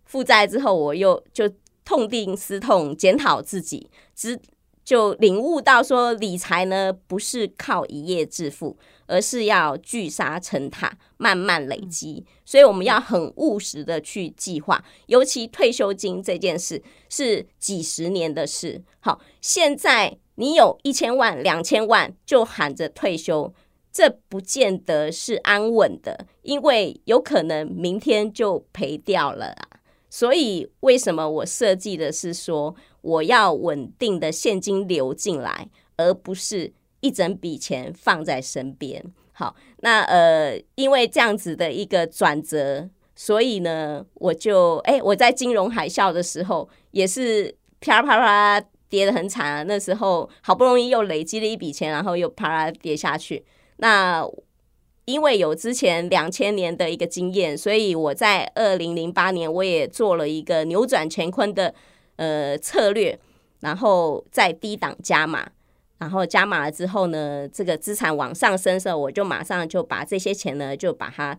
[0.05, 1.51] 负债之后，我又就。
[1.85, 4.41] 痛定思痛，检讨自己，只
[4.85, 12.25] 就领悟到说，理财呢不是靠一夜致富，而是要聚沙成塔，慢慢累积。
[12.45, 18.81] 所以我们要很务实的去计划，尤其退休金这件事是几十年的事。
[19.01, 23.53] 好，现在你有一千万、两千万就喊着退休，
[23.93, 29.69] 这不见得是安稳的，因为有可能明天就赔掉了啊。
[30.11, 39.03] 所以，为什么我设计的是说，我要稳定的现金流进来，而不是一整笔钱放在身边？
[39.33, 49.63] 好，那呃，因为这样子的一个转折，所以呢，我就哎，我在金融海啸的时候，也是啪啪啪跌得很惨啊。
[49.63, 53.43] 那时候好不容易又累积了一笔钱，然后又啪啦跌下去。
[53.79, 54.23] 那
[55.05, 61.75] 因为有之前两千年的一个经验，所以我在二零零八年我也做了一个扭转乾坤的
[62.17, 63.19] 呃策略，
[63.61, 65.51] 然后在低档加码，
[65.99, 71.37] 然后加码了之后呢，这个资产往上升的时候，我就马上就把这些钱呢就把它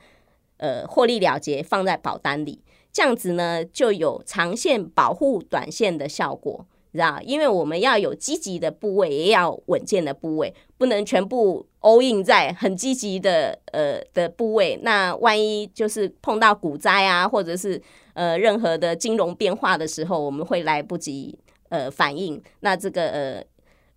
[0.58, 6.66] 呃获利了结放在保单里，这样子呢就有长线保护短线的效果。
[6.92, 14.78] 知道，因为我们要有积极的部位，也要稳健的部位，不能全部 all in 在很积极的呃的部位。
[14.84, 17.82] 那万一就是碰到股灾啊，或者是
[18.16, 22.44] 呃任何的金融变化的时候，我们会来不及呃反应。
[22.60, 23.44] 那这个呃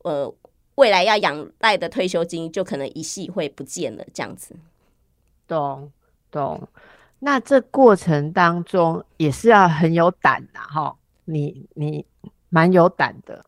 [0.04, 0.34] 呃
[0.76, 4.54] 未来要养赖的退休金就可能一系会不见了，这样子。
[5.48, 5.90] 懂
[6.30, 6.68] 懂。
[7.18, 10.94] 那这过程当中也是要很有胆的哈。
[11.24, 12.06] 你你。
[12.48, 13.44] 蛮有胆的，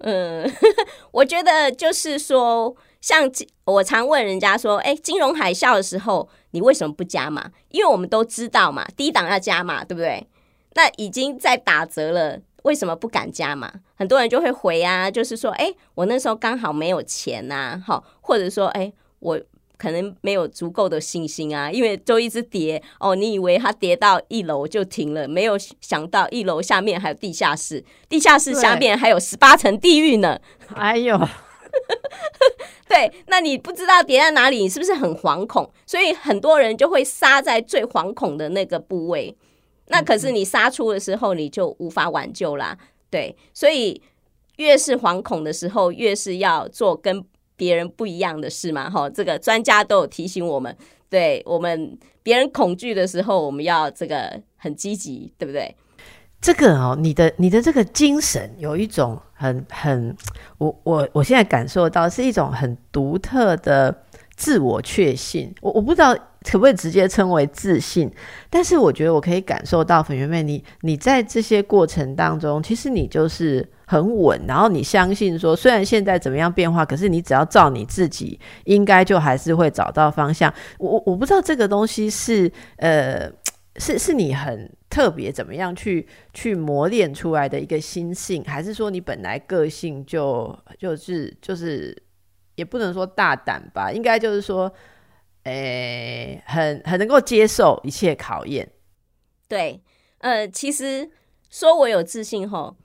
[0.00, 0.50] 嗯，
[1.12, 3.30] 我觉得就是说，像
[3.64, 7.50] 我常问人家说，哎，金融海啸的时候，你为什么不加码？
[7.70, 10.26] 因为我们都知道嘛，低档要加码，对不对？
[10.74, 13.72] 那已经在打折了，为什么不敢加码？
[13.96, 19.40] 很多人就会回啊，就是说，哎，我那时候刚好没有钱呐，好，或者说，哎，我。
[19.80, 23.16] 可能没有足够的信心啊，因为就一直跌哦。
[23.16, 30.38] 你以为它跌到一楼就停了，没有想到一楼下面还有地下室，地下室下面还有十八层地狱呢。
[30.74, 31.18] 哎呦，
[32.86, 35.72] 对，那你不知道跌在哪里，你是不是很惶恐？
[35.86, 39.34] 所以很多人就会杀在最惶恐的那个部位。
[39.86, 42.76] 那可是你杀出的时候，你就无法挽救啦。
[43.08, 44.02] 对，所以
[44.56, 47.24] 越是惶恐的时候，越是要做跟。
[47.60, 50.74] 别人不一样的事嘛，哈，这个专家都有提醒我们，
[51.10, 55.76] 对我们别人恐惧的时候，我们要这个很积极，对不对？
[56.40, 60.16] 这个哦，你的你的这个精神有一种很很，
[60.56, 63.94] 我我我现在感受到是一种很独特的
[64.36, 65.54] 自我确信。
[65.60, 68.10] 我我不知道可不可以直接称为自信？
[68.48, 80.54] 但是我觉得我可以感受到粉圆妹，你你在这些过程当中，其实你就是很稳，然后你相信说，虽然现在怎么样变化，可是你只要照你自己，应该就还是会找到方向。
[80.78, 83.28] 我我不知道这个东西是呃，
[83.76, 92.00] 是是你很特别怎么样去去磨练出来的一个心性，还是说你本来个性就就是就是
[92.54, 94.72] 也不能说大胆吧，应该就是说。
[95.44, 98.70] 诶，很很能够接受一切考验。
[99.48, 99.80] 对，
[100.18, 101.10] 呃，其实
[101.48, 102.76] 说我有自信吼，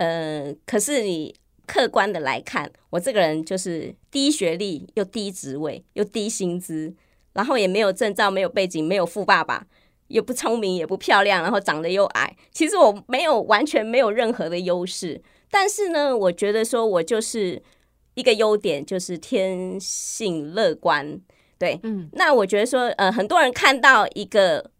[0.00, 1.34] 呃，可是你
[1.66, 6.94] 客观的来看，我这个人就是低学历又低职位又低薪资，
[7.34, 9.66] 然后也没有证照，没有背景，没有富爸爸，
[10.08, 12.34] 也不聪明，也不漂亮，然后长得又矮。
[12.50, 17.62] 其实我没有完全没有任何的优势，但是呢，我觉得说我就是
[18.14, 21.20] 一个优点，就是天性乐观。
[21.58, 24.70] 对，嗯，那我觉得说，呃，很多人看到一个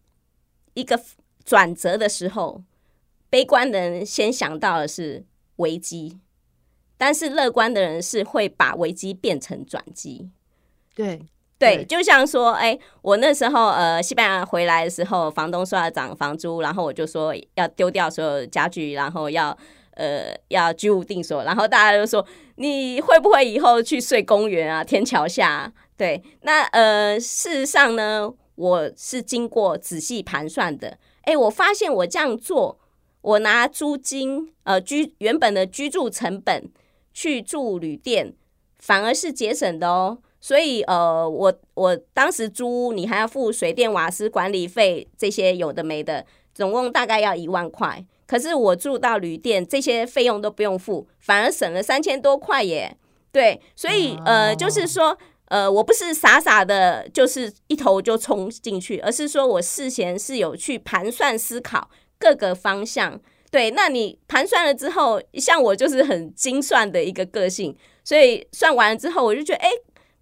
[0.73, 0.99] 一个
[1.45, 2.63] 转折的时候，
[3.31, 6.19] 悲观的人先想到的是危机，
[6.97, 10.29] 但是乐观的人是会把危机变成转机。
[10.93, 11.25] 对，
[11.57, 19.57] 对，就像说，哎，我那时候呃，西班牙回来的时候，房东说要涨房租，然后我就说要丢掉所有家具，然后要
[19.91, 22.25] 呃要居无定所，然后大家就说
[22.57, 25.71] 你会不会以后去睡公园啊、天桥下？
[25.95, 30.97] 对，那呃，事实上呢，我是经过仔细盘算的。
[31.21, 32.79] 哎，我发现我这样做，
[33.21, 36.69] 我拿租金呃居原本的居住成本
[37.13, 38.33] 去住旅店，
[38.79, 40.17] 反而是节省的哦。
[40.39, 48.03] 所以呃，我我当时租你还要付水电瓦斯管理费这些有的没的，总共大概要一万块。
[48.25, 52.97] 可是我住到旅店，这些费用都不用付，反而省了三千多块耶。
[53.31, 55.17] 对，所以呃，就是说。
[55.51, 61.89] 呃，我不是傻傻的，就是一头就冲进去，而是说我事前是有去盘算思考
[62.21, 63.19] 各个方向。
[63.49, 69.69] 对，那你盘算了之后，像我就是很精算的一个个性，所以算完了之后，我就觉得，哎，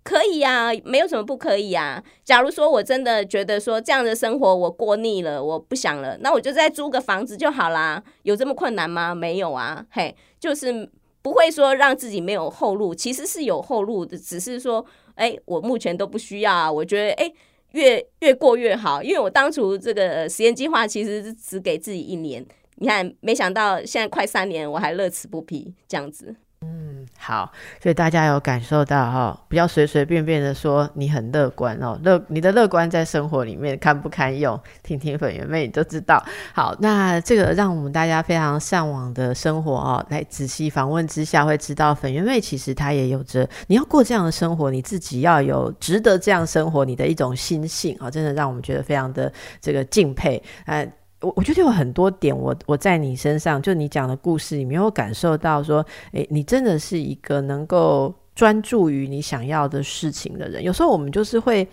[0.01, 2.03] 可以呀，没有什么不可以啊。
[2.23, 8.03] 假如说我真的觉得说这样的生活我过腻了，我不想了，那我就再租个房子就好啦。
[8.23, 9.13] 有这么困难吗？
[9.13, 10.89] 没有啊，嘿，就是
[11.21, 14.83] 不会说让自己没有后路，其实是有后路的，只是说。
[15.19, 16.71] 哎，我目前都不需要啊！
[16.71, 17.29] 我觉得，哎，
[17.71, 26.35] 越越过越好，因为我当初这个实验计划其实是只给自己一年，你看，没想到现在快三年，我还乐此不疲这样子。
[26.61, 27.49] 嗯，好，
[27.81, 34.59] 所以大家有感受到哈，不要随随便便的说你很乐观哦，乐你的乐观在生活里面堪不堪用？
[34.83, 36.21] 听听粉圆妹你都知道。
[36.53, 50.91] 好，那这个让我们大家非常向往的生活哦，来仔细访问之下会知道，粉圆妹其实她也有着你要过这样的生活，你自己要有值得这样生活你的一种心性啊，真的让我们觉得非常的这个敬佩哎。
[51.21, 60.63] 我我觉得有很多点，我我在你身上，就你讲的故事你没，有感受到说，诶，你真的是一个能够专注于你想要的事情的人。
[60.63, 61.67] 有时候我们就是会。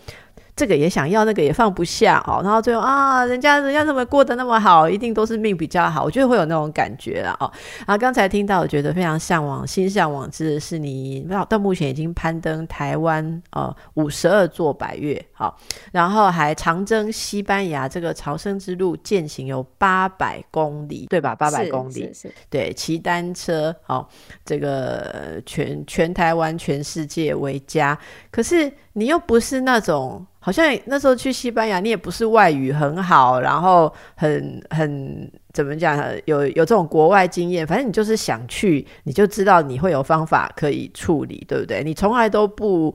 [0.57, 7.53] 这个也想要，那个也放不下哦，然后最后啊，人家人家怎么过得那么好，一定都是命比较好，我觉得会有那种感觉了哦。
[7.81, 15.55] 然后刚才听到，我觉得非常向往，心向往之是你到到目前已经攀登台湾呃五十二座百岳，好，
[15.93, 21.35] 然后还长征西班牙这个朝圣之路，践行有八百公里，对吧？
[21.35, 22.11] 八百公里，
[22.49, 24.09] 对，骑单车，好，
[24.43, 27.99] 这个全全台湾全世界为家，
[28.31, 30.27] 可是你又不是那种。
[30.39, 37.67] 好像那时候去西班牙，你也不是外语很好，然后很很怎么讲，有有这种国外经验。
[37.67, 41.83] 反正你就是想去，你就知道你会有方法可以处理，对不对？
[41.83, 42.95] 你从来都不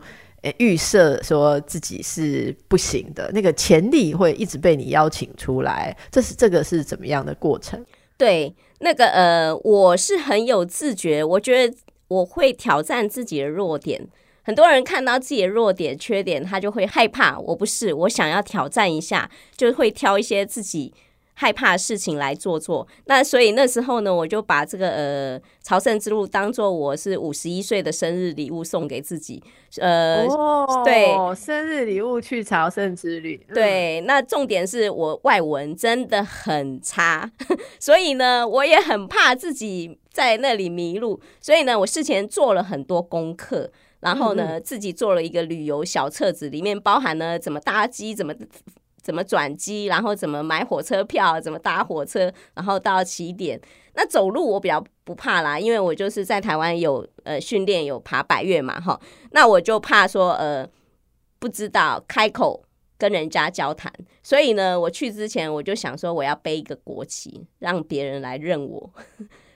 [0.60, 5.94] 预设说自己是不行的，那个潜力会一直被你邀请出来。
[6.10, 7.86] 这是这个是怎么样的过程？
[8.16, 11.76] 对，那个呃，我是很有自觉，我觉得
[12.08, 14.08] 我会挑战自己的弱点。
[14.44, 17.38] 很多人看到自己的弱点、缺点，他就会害怕。
[17.38, 20.94] 我不是，我想要挑战一下，就会挑一些自己
[21.34, 22.88] 害怕的事情来做做。
[23.06, 29.44] 那所以那时候呢，我就把这个呃朝圣之路当做我是五十一岁的生日礼物送给自己。
[29.78, 30.26] 呃，
[30.84, 33.38] 对，生日礼物去朝圣之旅。
[33.54, 37.32] 对，那重点是我外文真的很差，
[37.80, 41.22] 所以呢，我也很怕自己在那里迷路。
[41.40, 43.72] 所以呢，我事前做了很多功课。
[44.02, 48.34] 然后呢，自己做了一个旅游小册子，里面包含了怎么搭机、怎么
[49.02, 53.60] 怎么转机，然后怎么买火车票、怎么搭火车，然后到起点。
[53.94, 59.00] 那走路我比较不怕啦，因为我就是在台湾有呃训练有爬百越嘛，哈。
[59.32, 60.68] 那我就怕说呃
[61.40, 62.64] 不知道开口
[62.98, 63.92] 跟人家交谈，
[64.24, 68.94] 所以呢，我去之前我就想说，我要背一个国旗，让别人来认我。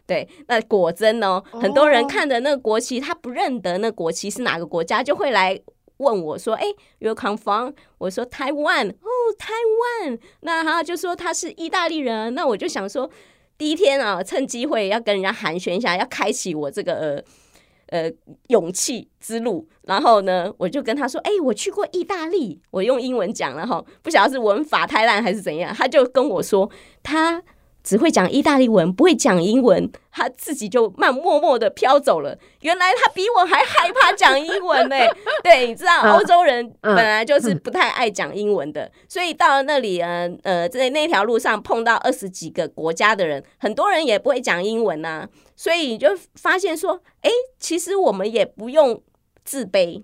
[0.08, 5.60] 对，那果真哦，很多人看的那个国旗，他不认得那国旗是哪个国家，就会来
[5.98, 6.66] 问我说：“哎
[7.00, 9.54] ，You come from？” 我说：“台湾。”哦，台
[10.04, 10.20] 湾。
[10.42, 12.36] 那他就说他是意大利人。
[12.36, 13.10] 那我就想说，
[13.58, 17.24] 第一天啊，趁机会要跟人家寒暄一下，要开启我这个。
[17.90, 18.12] 呃，
[18.48, 19.68] 勇气之路。
[19.84, 25.72] 然后呢，我就跟他说：“哎，我去过意大利。”我用英文讲了哈，不晓得是文法太烂还是怎样。
[25.74, 26.70] 他就跟我说
[27.04, 27.42] 他。
[27.86, 32.36] 只会讲意大利文，不会讲英文，他自己就慢默默的飘走了。
[32.62, 34.96] 原来他比我还害怕讲英文呢。
[35.44, 47.30] 对，你知道欧洲人本来就是不太爱讲英文的，所以到了那里，呃呃，在那条路上碰到二十几个国家的人，很多人也不会讲英文呐，所以你就发现说，哎，
[47.60, 49.00] 其实我们也不用
[49.44, 50.02] 自卑。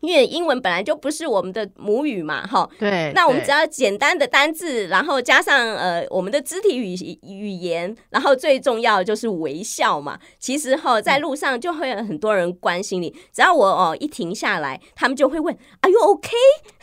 [0.00, 10.18] 因为英文本来就不是我们的母语嘛，哈，对，那我们只要简单的单字，然后加上呃我们的肢体语语言，然后最重要的就是微笑嘛。
[10.38, 16.30] 其实哈，在路上就会有很多人关心你，只要我哦一停下来，他们就会问，Are you OK？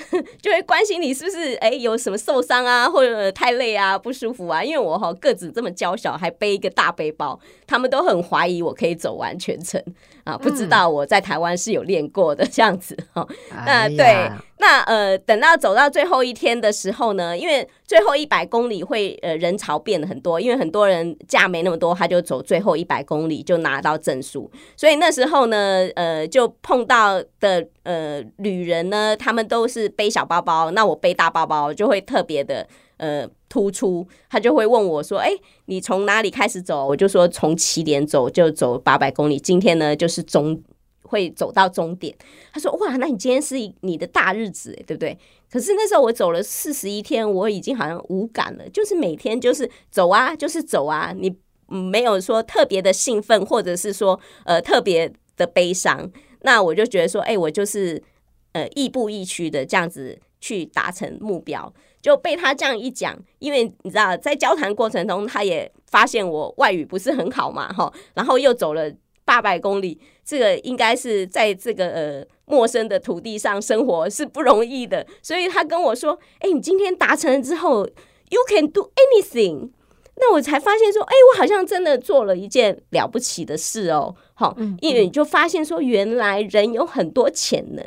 [0.41, 4.63] 就会关心你是不是哎有什么受伤啊，或者太累啊，不舒服啊。
[4.63, 9.83] 因为我哈个子这么娇小，还背一个大背包，他们都很怀疑我可以走完全程
[10.27, 12.97] 啊，不知道我在台湾是有练过的这样子。
[13.13, 13.25] 哦，
[13.65, 24.51] 那对，那呃，等到走到最后一天的时候呢，因为最后一百公里会呃人潮变得很多，因为很多人假没那么多，他就走最后一百公里就拿到证书。
[24.75, 32.67] 所以那时候呢，呃，就碰到的呃旅人呢，他们都是背小包包，那我背大包包就会特别的
[32.97, 34.07] 呃突出。
[34.29, 35.31] 他就会问我说：“哎，
[35.65, 40.61] 你从哪里开始走？”我就说：“从起点走就走八百公里，今天呢就是终。”
[41.09, 42.13] 会走到终点，
[42.51, 45.17] 他说：“哇，那你今天是你的大日子，对不对？”
[45.49, 51.33] 可是那时候我走了四十一天，我已经好像无感了，就是每天就是走啊，就是走啊，你
[51.67, 56.11] 没有说特别的兴奋，或者是说呃特别的悲伤。
[56.41, 58.03] 那我就觉得说，哎，我就是
[58.51, 61.73] 呃亦步亦趋的这样子去达成目标。
[62.07, 68.91] 就被他这样一讲，因为你知道，在交谈过程中，他也发现我外语不是很好嘛，哈，然后又走了。
[69.25, 77.85] 八百公里，这个应该是在这个呃陌生的土地上生活是不容易的，所以他跟我说：“哎，你今天达成了之后
[78.29, 79.71] ，you can do anything。”
[80.15, 87.85] 那我才发现说：“哎，我好像真的做了一件了不起的事哦。”好，因为你就发现说，原来人有很多潜能，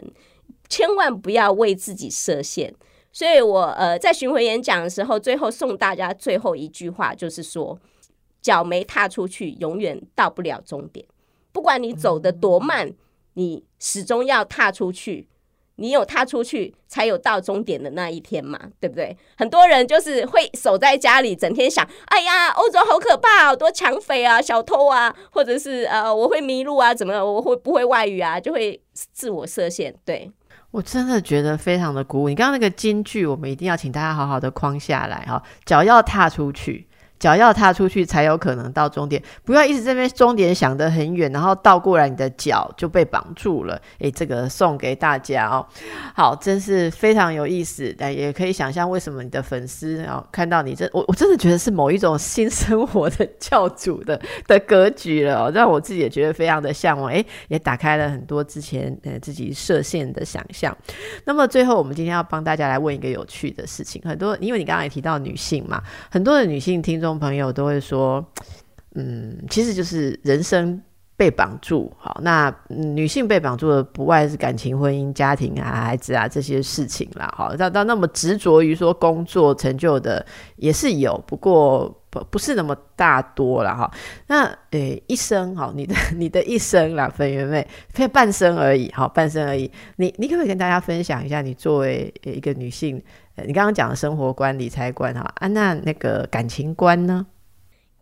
[0.68, 2.74] 千万不要为自己设限。
[3.12, 7.78] 所以我呃在巡回演讲的时候，最后送大家最后一句话，就是说：
[8.40, 11.04] 脚没踏出去，永远到不了终点。
[11.52, 12.92] 不管你走的多慢，
[13.34, 15.26] 你始终要踏出去。
[15.76, 19.16] 你有踏出去，才有到终点的那一天嘛，对不对？
[19.38, 29.94] 很多人就是会守在家里，整天想：哎呀，欧洲好可怕，好多抢匪啊、小偷啊，或者是呃，我会迷路啊，怎么我会不会外语啊，就会自我设限。
[30.04, 30.30] 对
[30.70, 32.28] 我真的觉得非常的鼓舞。
[32.28, 36.86] 你刚刚那个金句，我们一定要请大家好好的框下来哈，脚要踏出去。
[37.20, 43.80] 脚要踏出去才有可能到终点，不要一直这边终点想得很远，然后倒过来你的脚就被绑住了。
[43.98, 45.64] 诶，这个送给大家哦。
[46.14, 57.10] 好，真是非常有意思，但也可以想象为什么你的粉丝哦看到你这，我我真的觉得是某一种新生活的教主的的格局了，哦，让我自己也觉得非常的向往。
[57.12, 60.74] 诶，也打开了很多之前呃自己设限的想象。
[61.26, 67.09] 那么最后，我们今天要帮大家来问一个有趣的事情，很多因为你刚刚也提到女性嘛，很多的女性听众。
[67.18, 68.24] 朋友都会说，
[68.94, 70.80] 嗯，其实就是人生
[71.16, 71.92] 被绑住。
[71.98, 77.32] 好，那女性被绑住的不外是感情、婚姻、家庭啊、孩子啊这些事情啦。
[77.36, 80.24] 好，到到那么执着于说工作成就的
[80.56, 83.90] 也是有，不过不不是那么大多了哈。
[84.26, 89.70] 那呃，一生哈，你的 你的一生啦，粉圆妹，非半生而已，好，半生而已。
[89.96, 93.00] 你你可不可以跟大家分享一下，你作为一个女性？
[93.46, 97.26] 你刚刚讲的生活观、理财观哈啊，那那个感情观呢？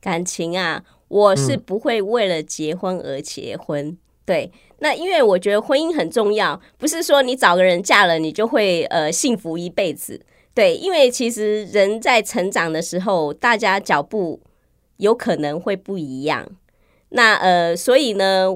[0.01, 3.97] 感情啊，我是不会为了结婚而结婚。
[4.25, 10.21] 对，那因为我觉得婚姻很重要，不是说你找个人嫁了，你就会呃幸福一辈子。
[10.55, 14.41] 对，因为其实人在成长的时候，大家脚步
[14.99, 16.47] 有可能会不一样。
[17.11, 18.47] 那呃，所以呢，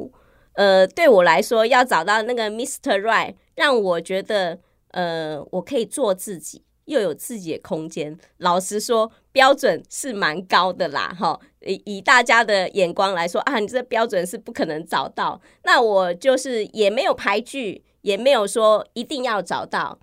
[0.52, 4.58] 呃，对我来说，要找到那个 Mister Right，让我觉得
[4.90, 6.62] 呃，我可以做自己。
[6.86, 11.38] 又有自己的空间，老实说，标准是蛮高的啦，哈。
[11.64, 15.40] 以以大家的眼光来说啊，你这标准是不可能找到。
[15.64, 20.00] 那我就是也没有排拒，也没有说一定要找到，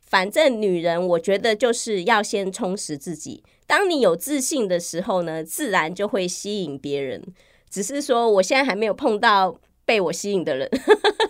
[0.00, 3.44] 反正女人，我觉得就是要先充实自己。
[3.66, 7.22] 当你有自信的时候呢，自然就会吸引别人。
[7.70, 10.70] 只是说，我现在还没有碰到被我吸引的人。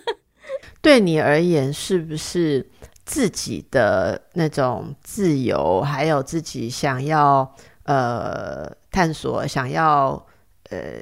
[0.80, 2.68] 对你而言，是不是
[3.04, 10.26] 自己的那种自由，还有自己想要呃探索、想要
[10.70, 11.00] 呃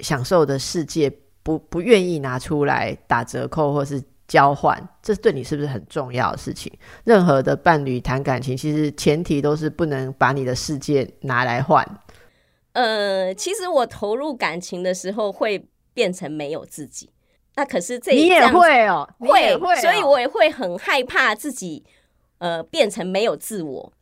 [0.00, 4.02] 享受的世界，不不愿意拿出来打折扣，或是？
[4.30, 6.72] 交换，这对你是不是很重要的事情？
[7.02, 11.84] 任何的伴侣谈感情，其实前提都是不能把你的世界拿来换。
[12.74, 17.10] 呃，其实我投入感情的时候会变成没有自己，
[17.60, 21.84] 那可是这你也会哦，会会，所以我也会很害怕自己
[22.38, 23.92] 呃变成没有自我。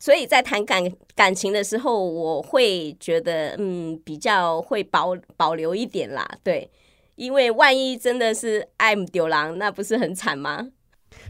[0.00, 0.82] 所以在谈感
[1.14, 6.68] 感情的时候，我会觉得嗯比较会保保留一点啦，对。
[7.14, 10.66] 因为万一真的是爱丢狼，那不是很惨吗？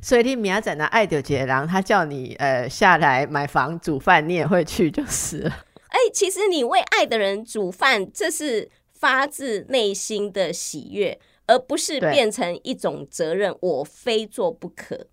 [0.00, 5.50] 所以你明仔呢爱丢杰狼，他叫你呃下来买房煮饭，你也会去就是了。
[5.88, 15.06] 哎，其实你为爱的人煮饭，这是发自内心的喜悦，而不是变成一种责任，我非做不可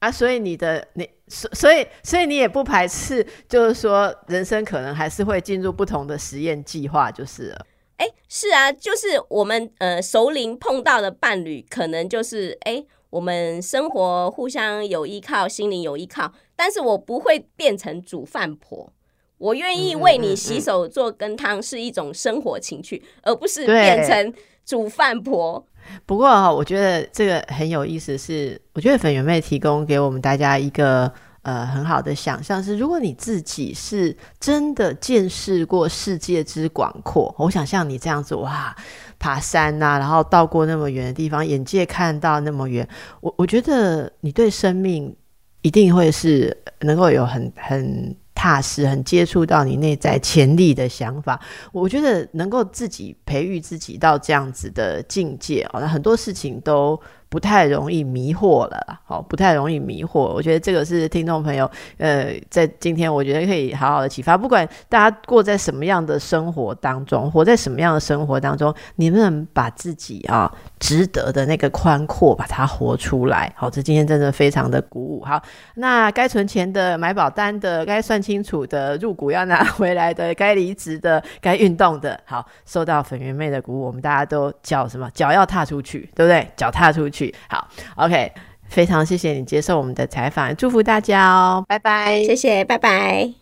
[0.00, 0.10] 啊。
[0.10, 7.66] 所以你的你所所以所以你也不排斥，就是说人生可能还是会进入不同的实验计划，就是了。
[7.98, 18.92] 哎，是啊，就是我们呃熟龄碰到的伴侣，可能就是哎，我们生活互相有依靠，心灵有依靠，但是我不会变成煮饭婆，
[19.38, 24.34] 我愿意为你洗手做羹汤，是一种生活情趣，而不是变成
[24.66, 25.64] 煮饭婆。
[26.04, 31.10] 不过哈，我觉得这个很有意思，是我觉得粉圆妹提供给我们大家一个。
[31.42, 38.76] 呃，很好的想象是，如果你自己是真的见识过世界之广阔，我想像你这样子，哇，
[39.18, 42.86] 爬山呐，然后到过那么远的地方，眼界看到那么远，
[43.22, 45.16] 我我觉得你对生命
[45.62, 51.40] 一定会是能够有很很踏实、很接触到你内在潜力的想法。
[51.72, 56.98] 我觉得能够自己培育自己到这样子的境界好像很多事情都。
[57.30, 60.32] 不太容易迷惑了，好，不太容易迷惑。
[60.32, 64.34] 我觉得这个是听众朋友，呃，在今天我觉得可以好好的启发。
[64.34, 73.52] 不管大家过在什么样的生活当中，活在什么样的生活当中，你们能把自己啊值得的那个宽阔把它活出来。
[73.56, 75.24] 好，这今天真的非常的鼓舞。
[75.24, 75.42] 好，
[75.74, 86.48] 那该存钱的、买保单的、该算清楚的、入股要拿回来的、该离职的、该运动的，好，受到粉圆妹的鼓舞，我们大家都脚什么脚要踏出去，对不对？
[86.56, 87.34] 脚踏出去。
[87.48, 88.32] 好，OK，
[88.68, 93.37] 非常谢谢你接受我们的采访，祝福大家哦，拜拜，谢谢，拜拜。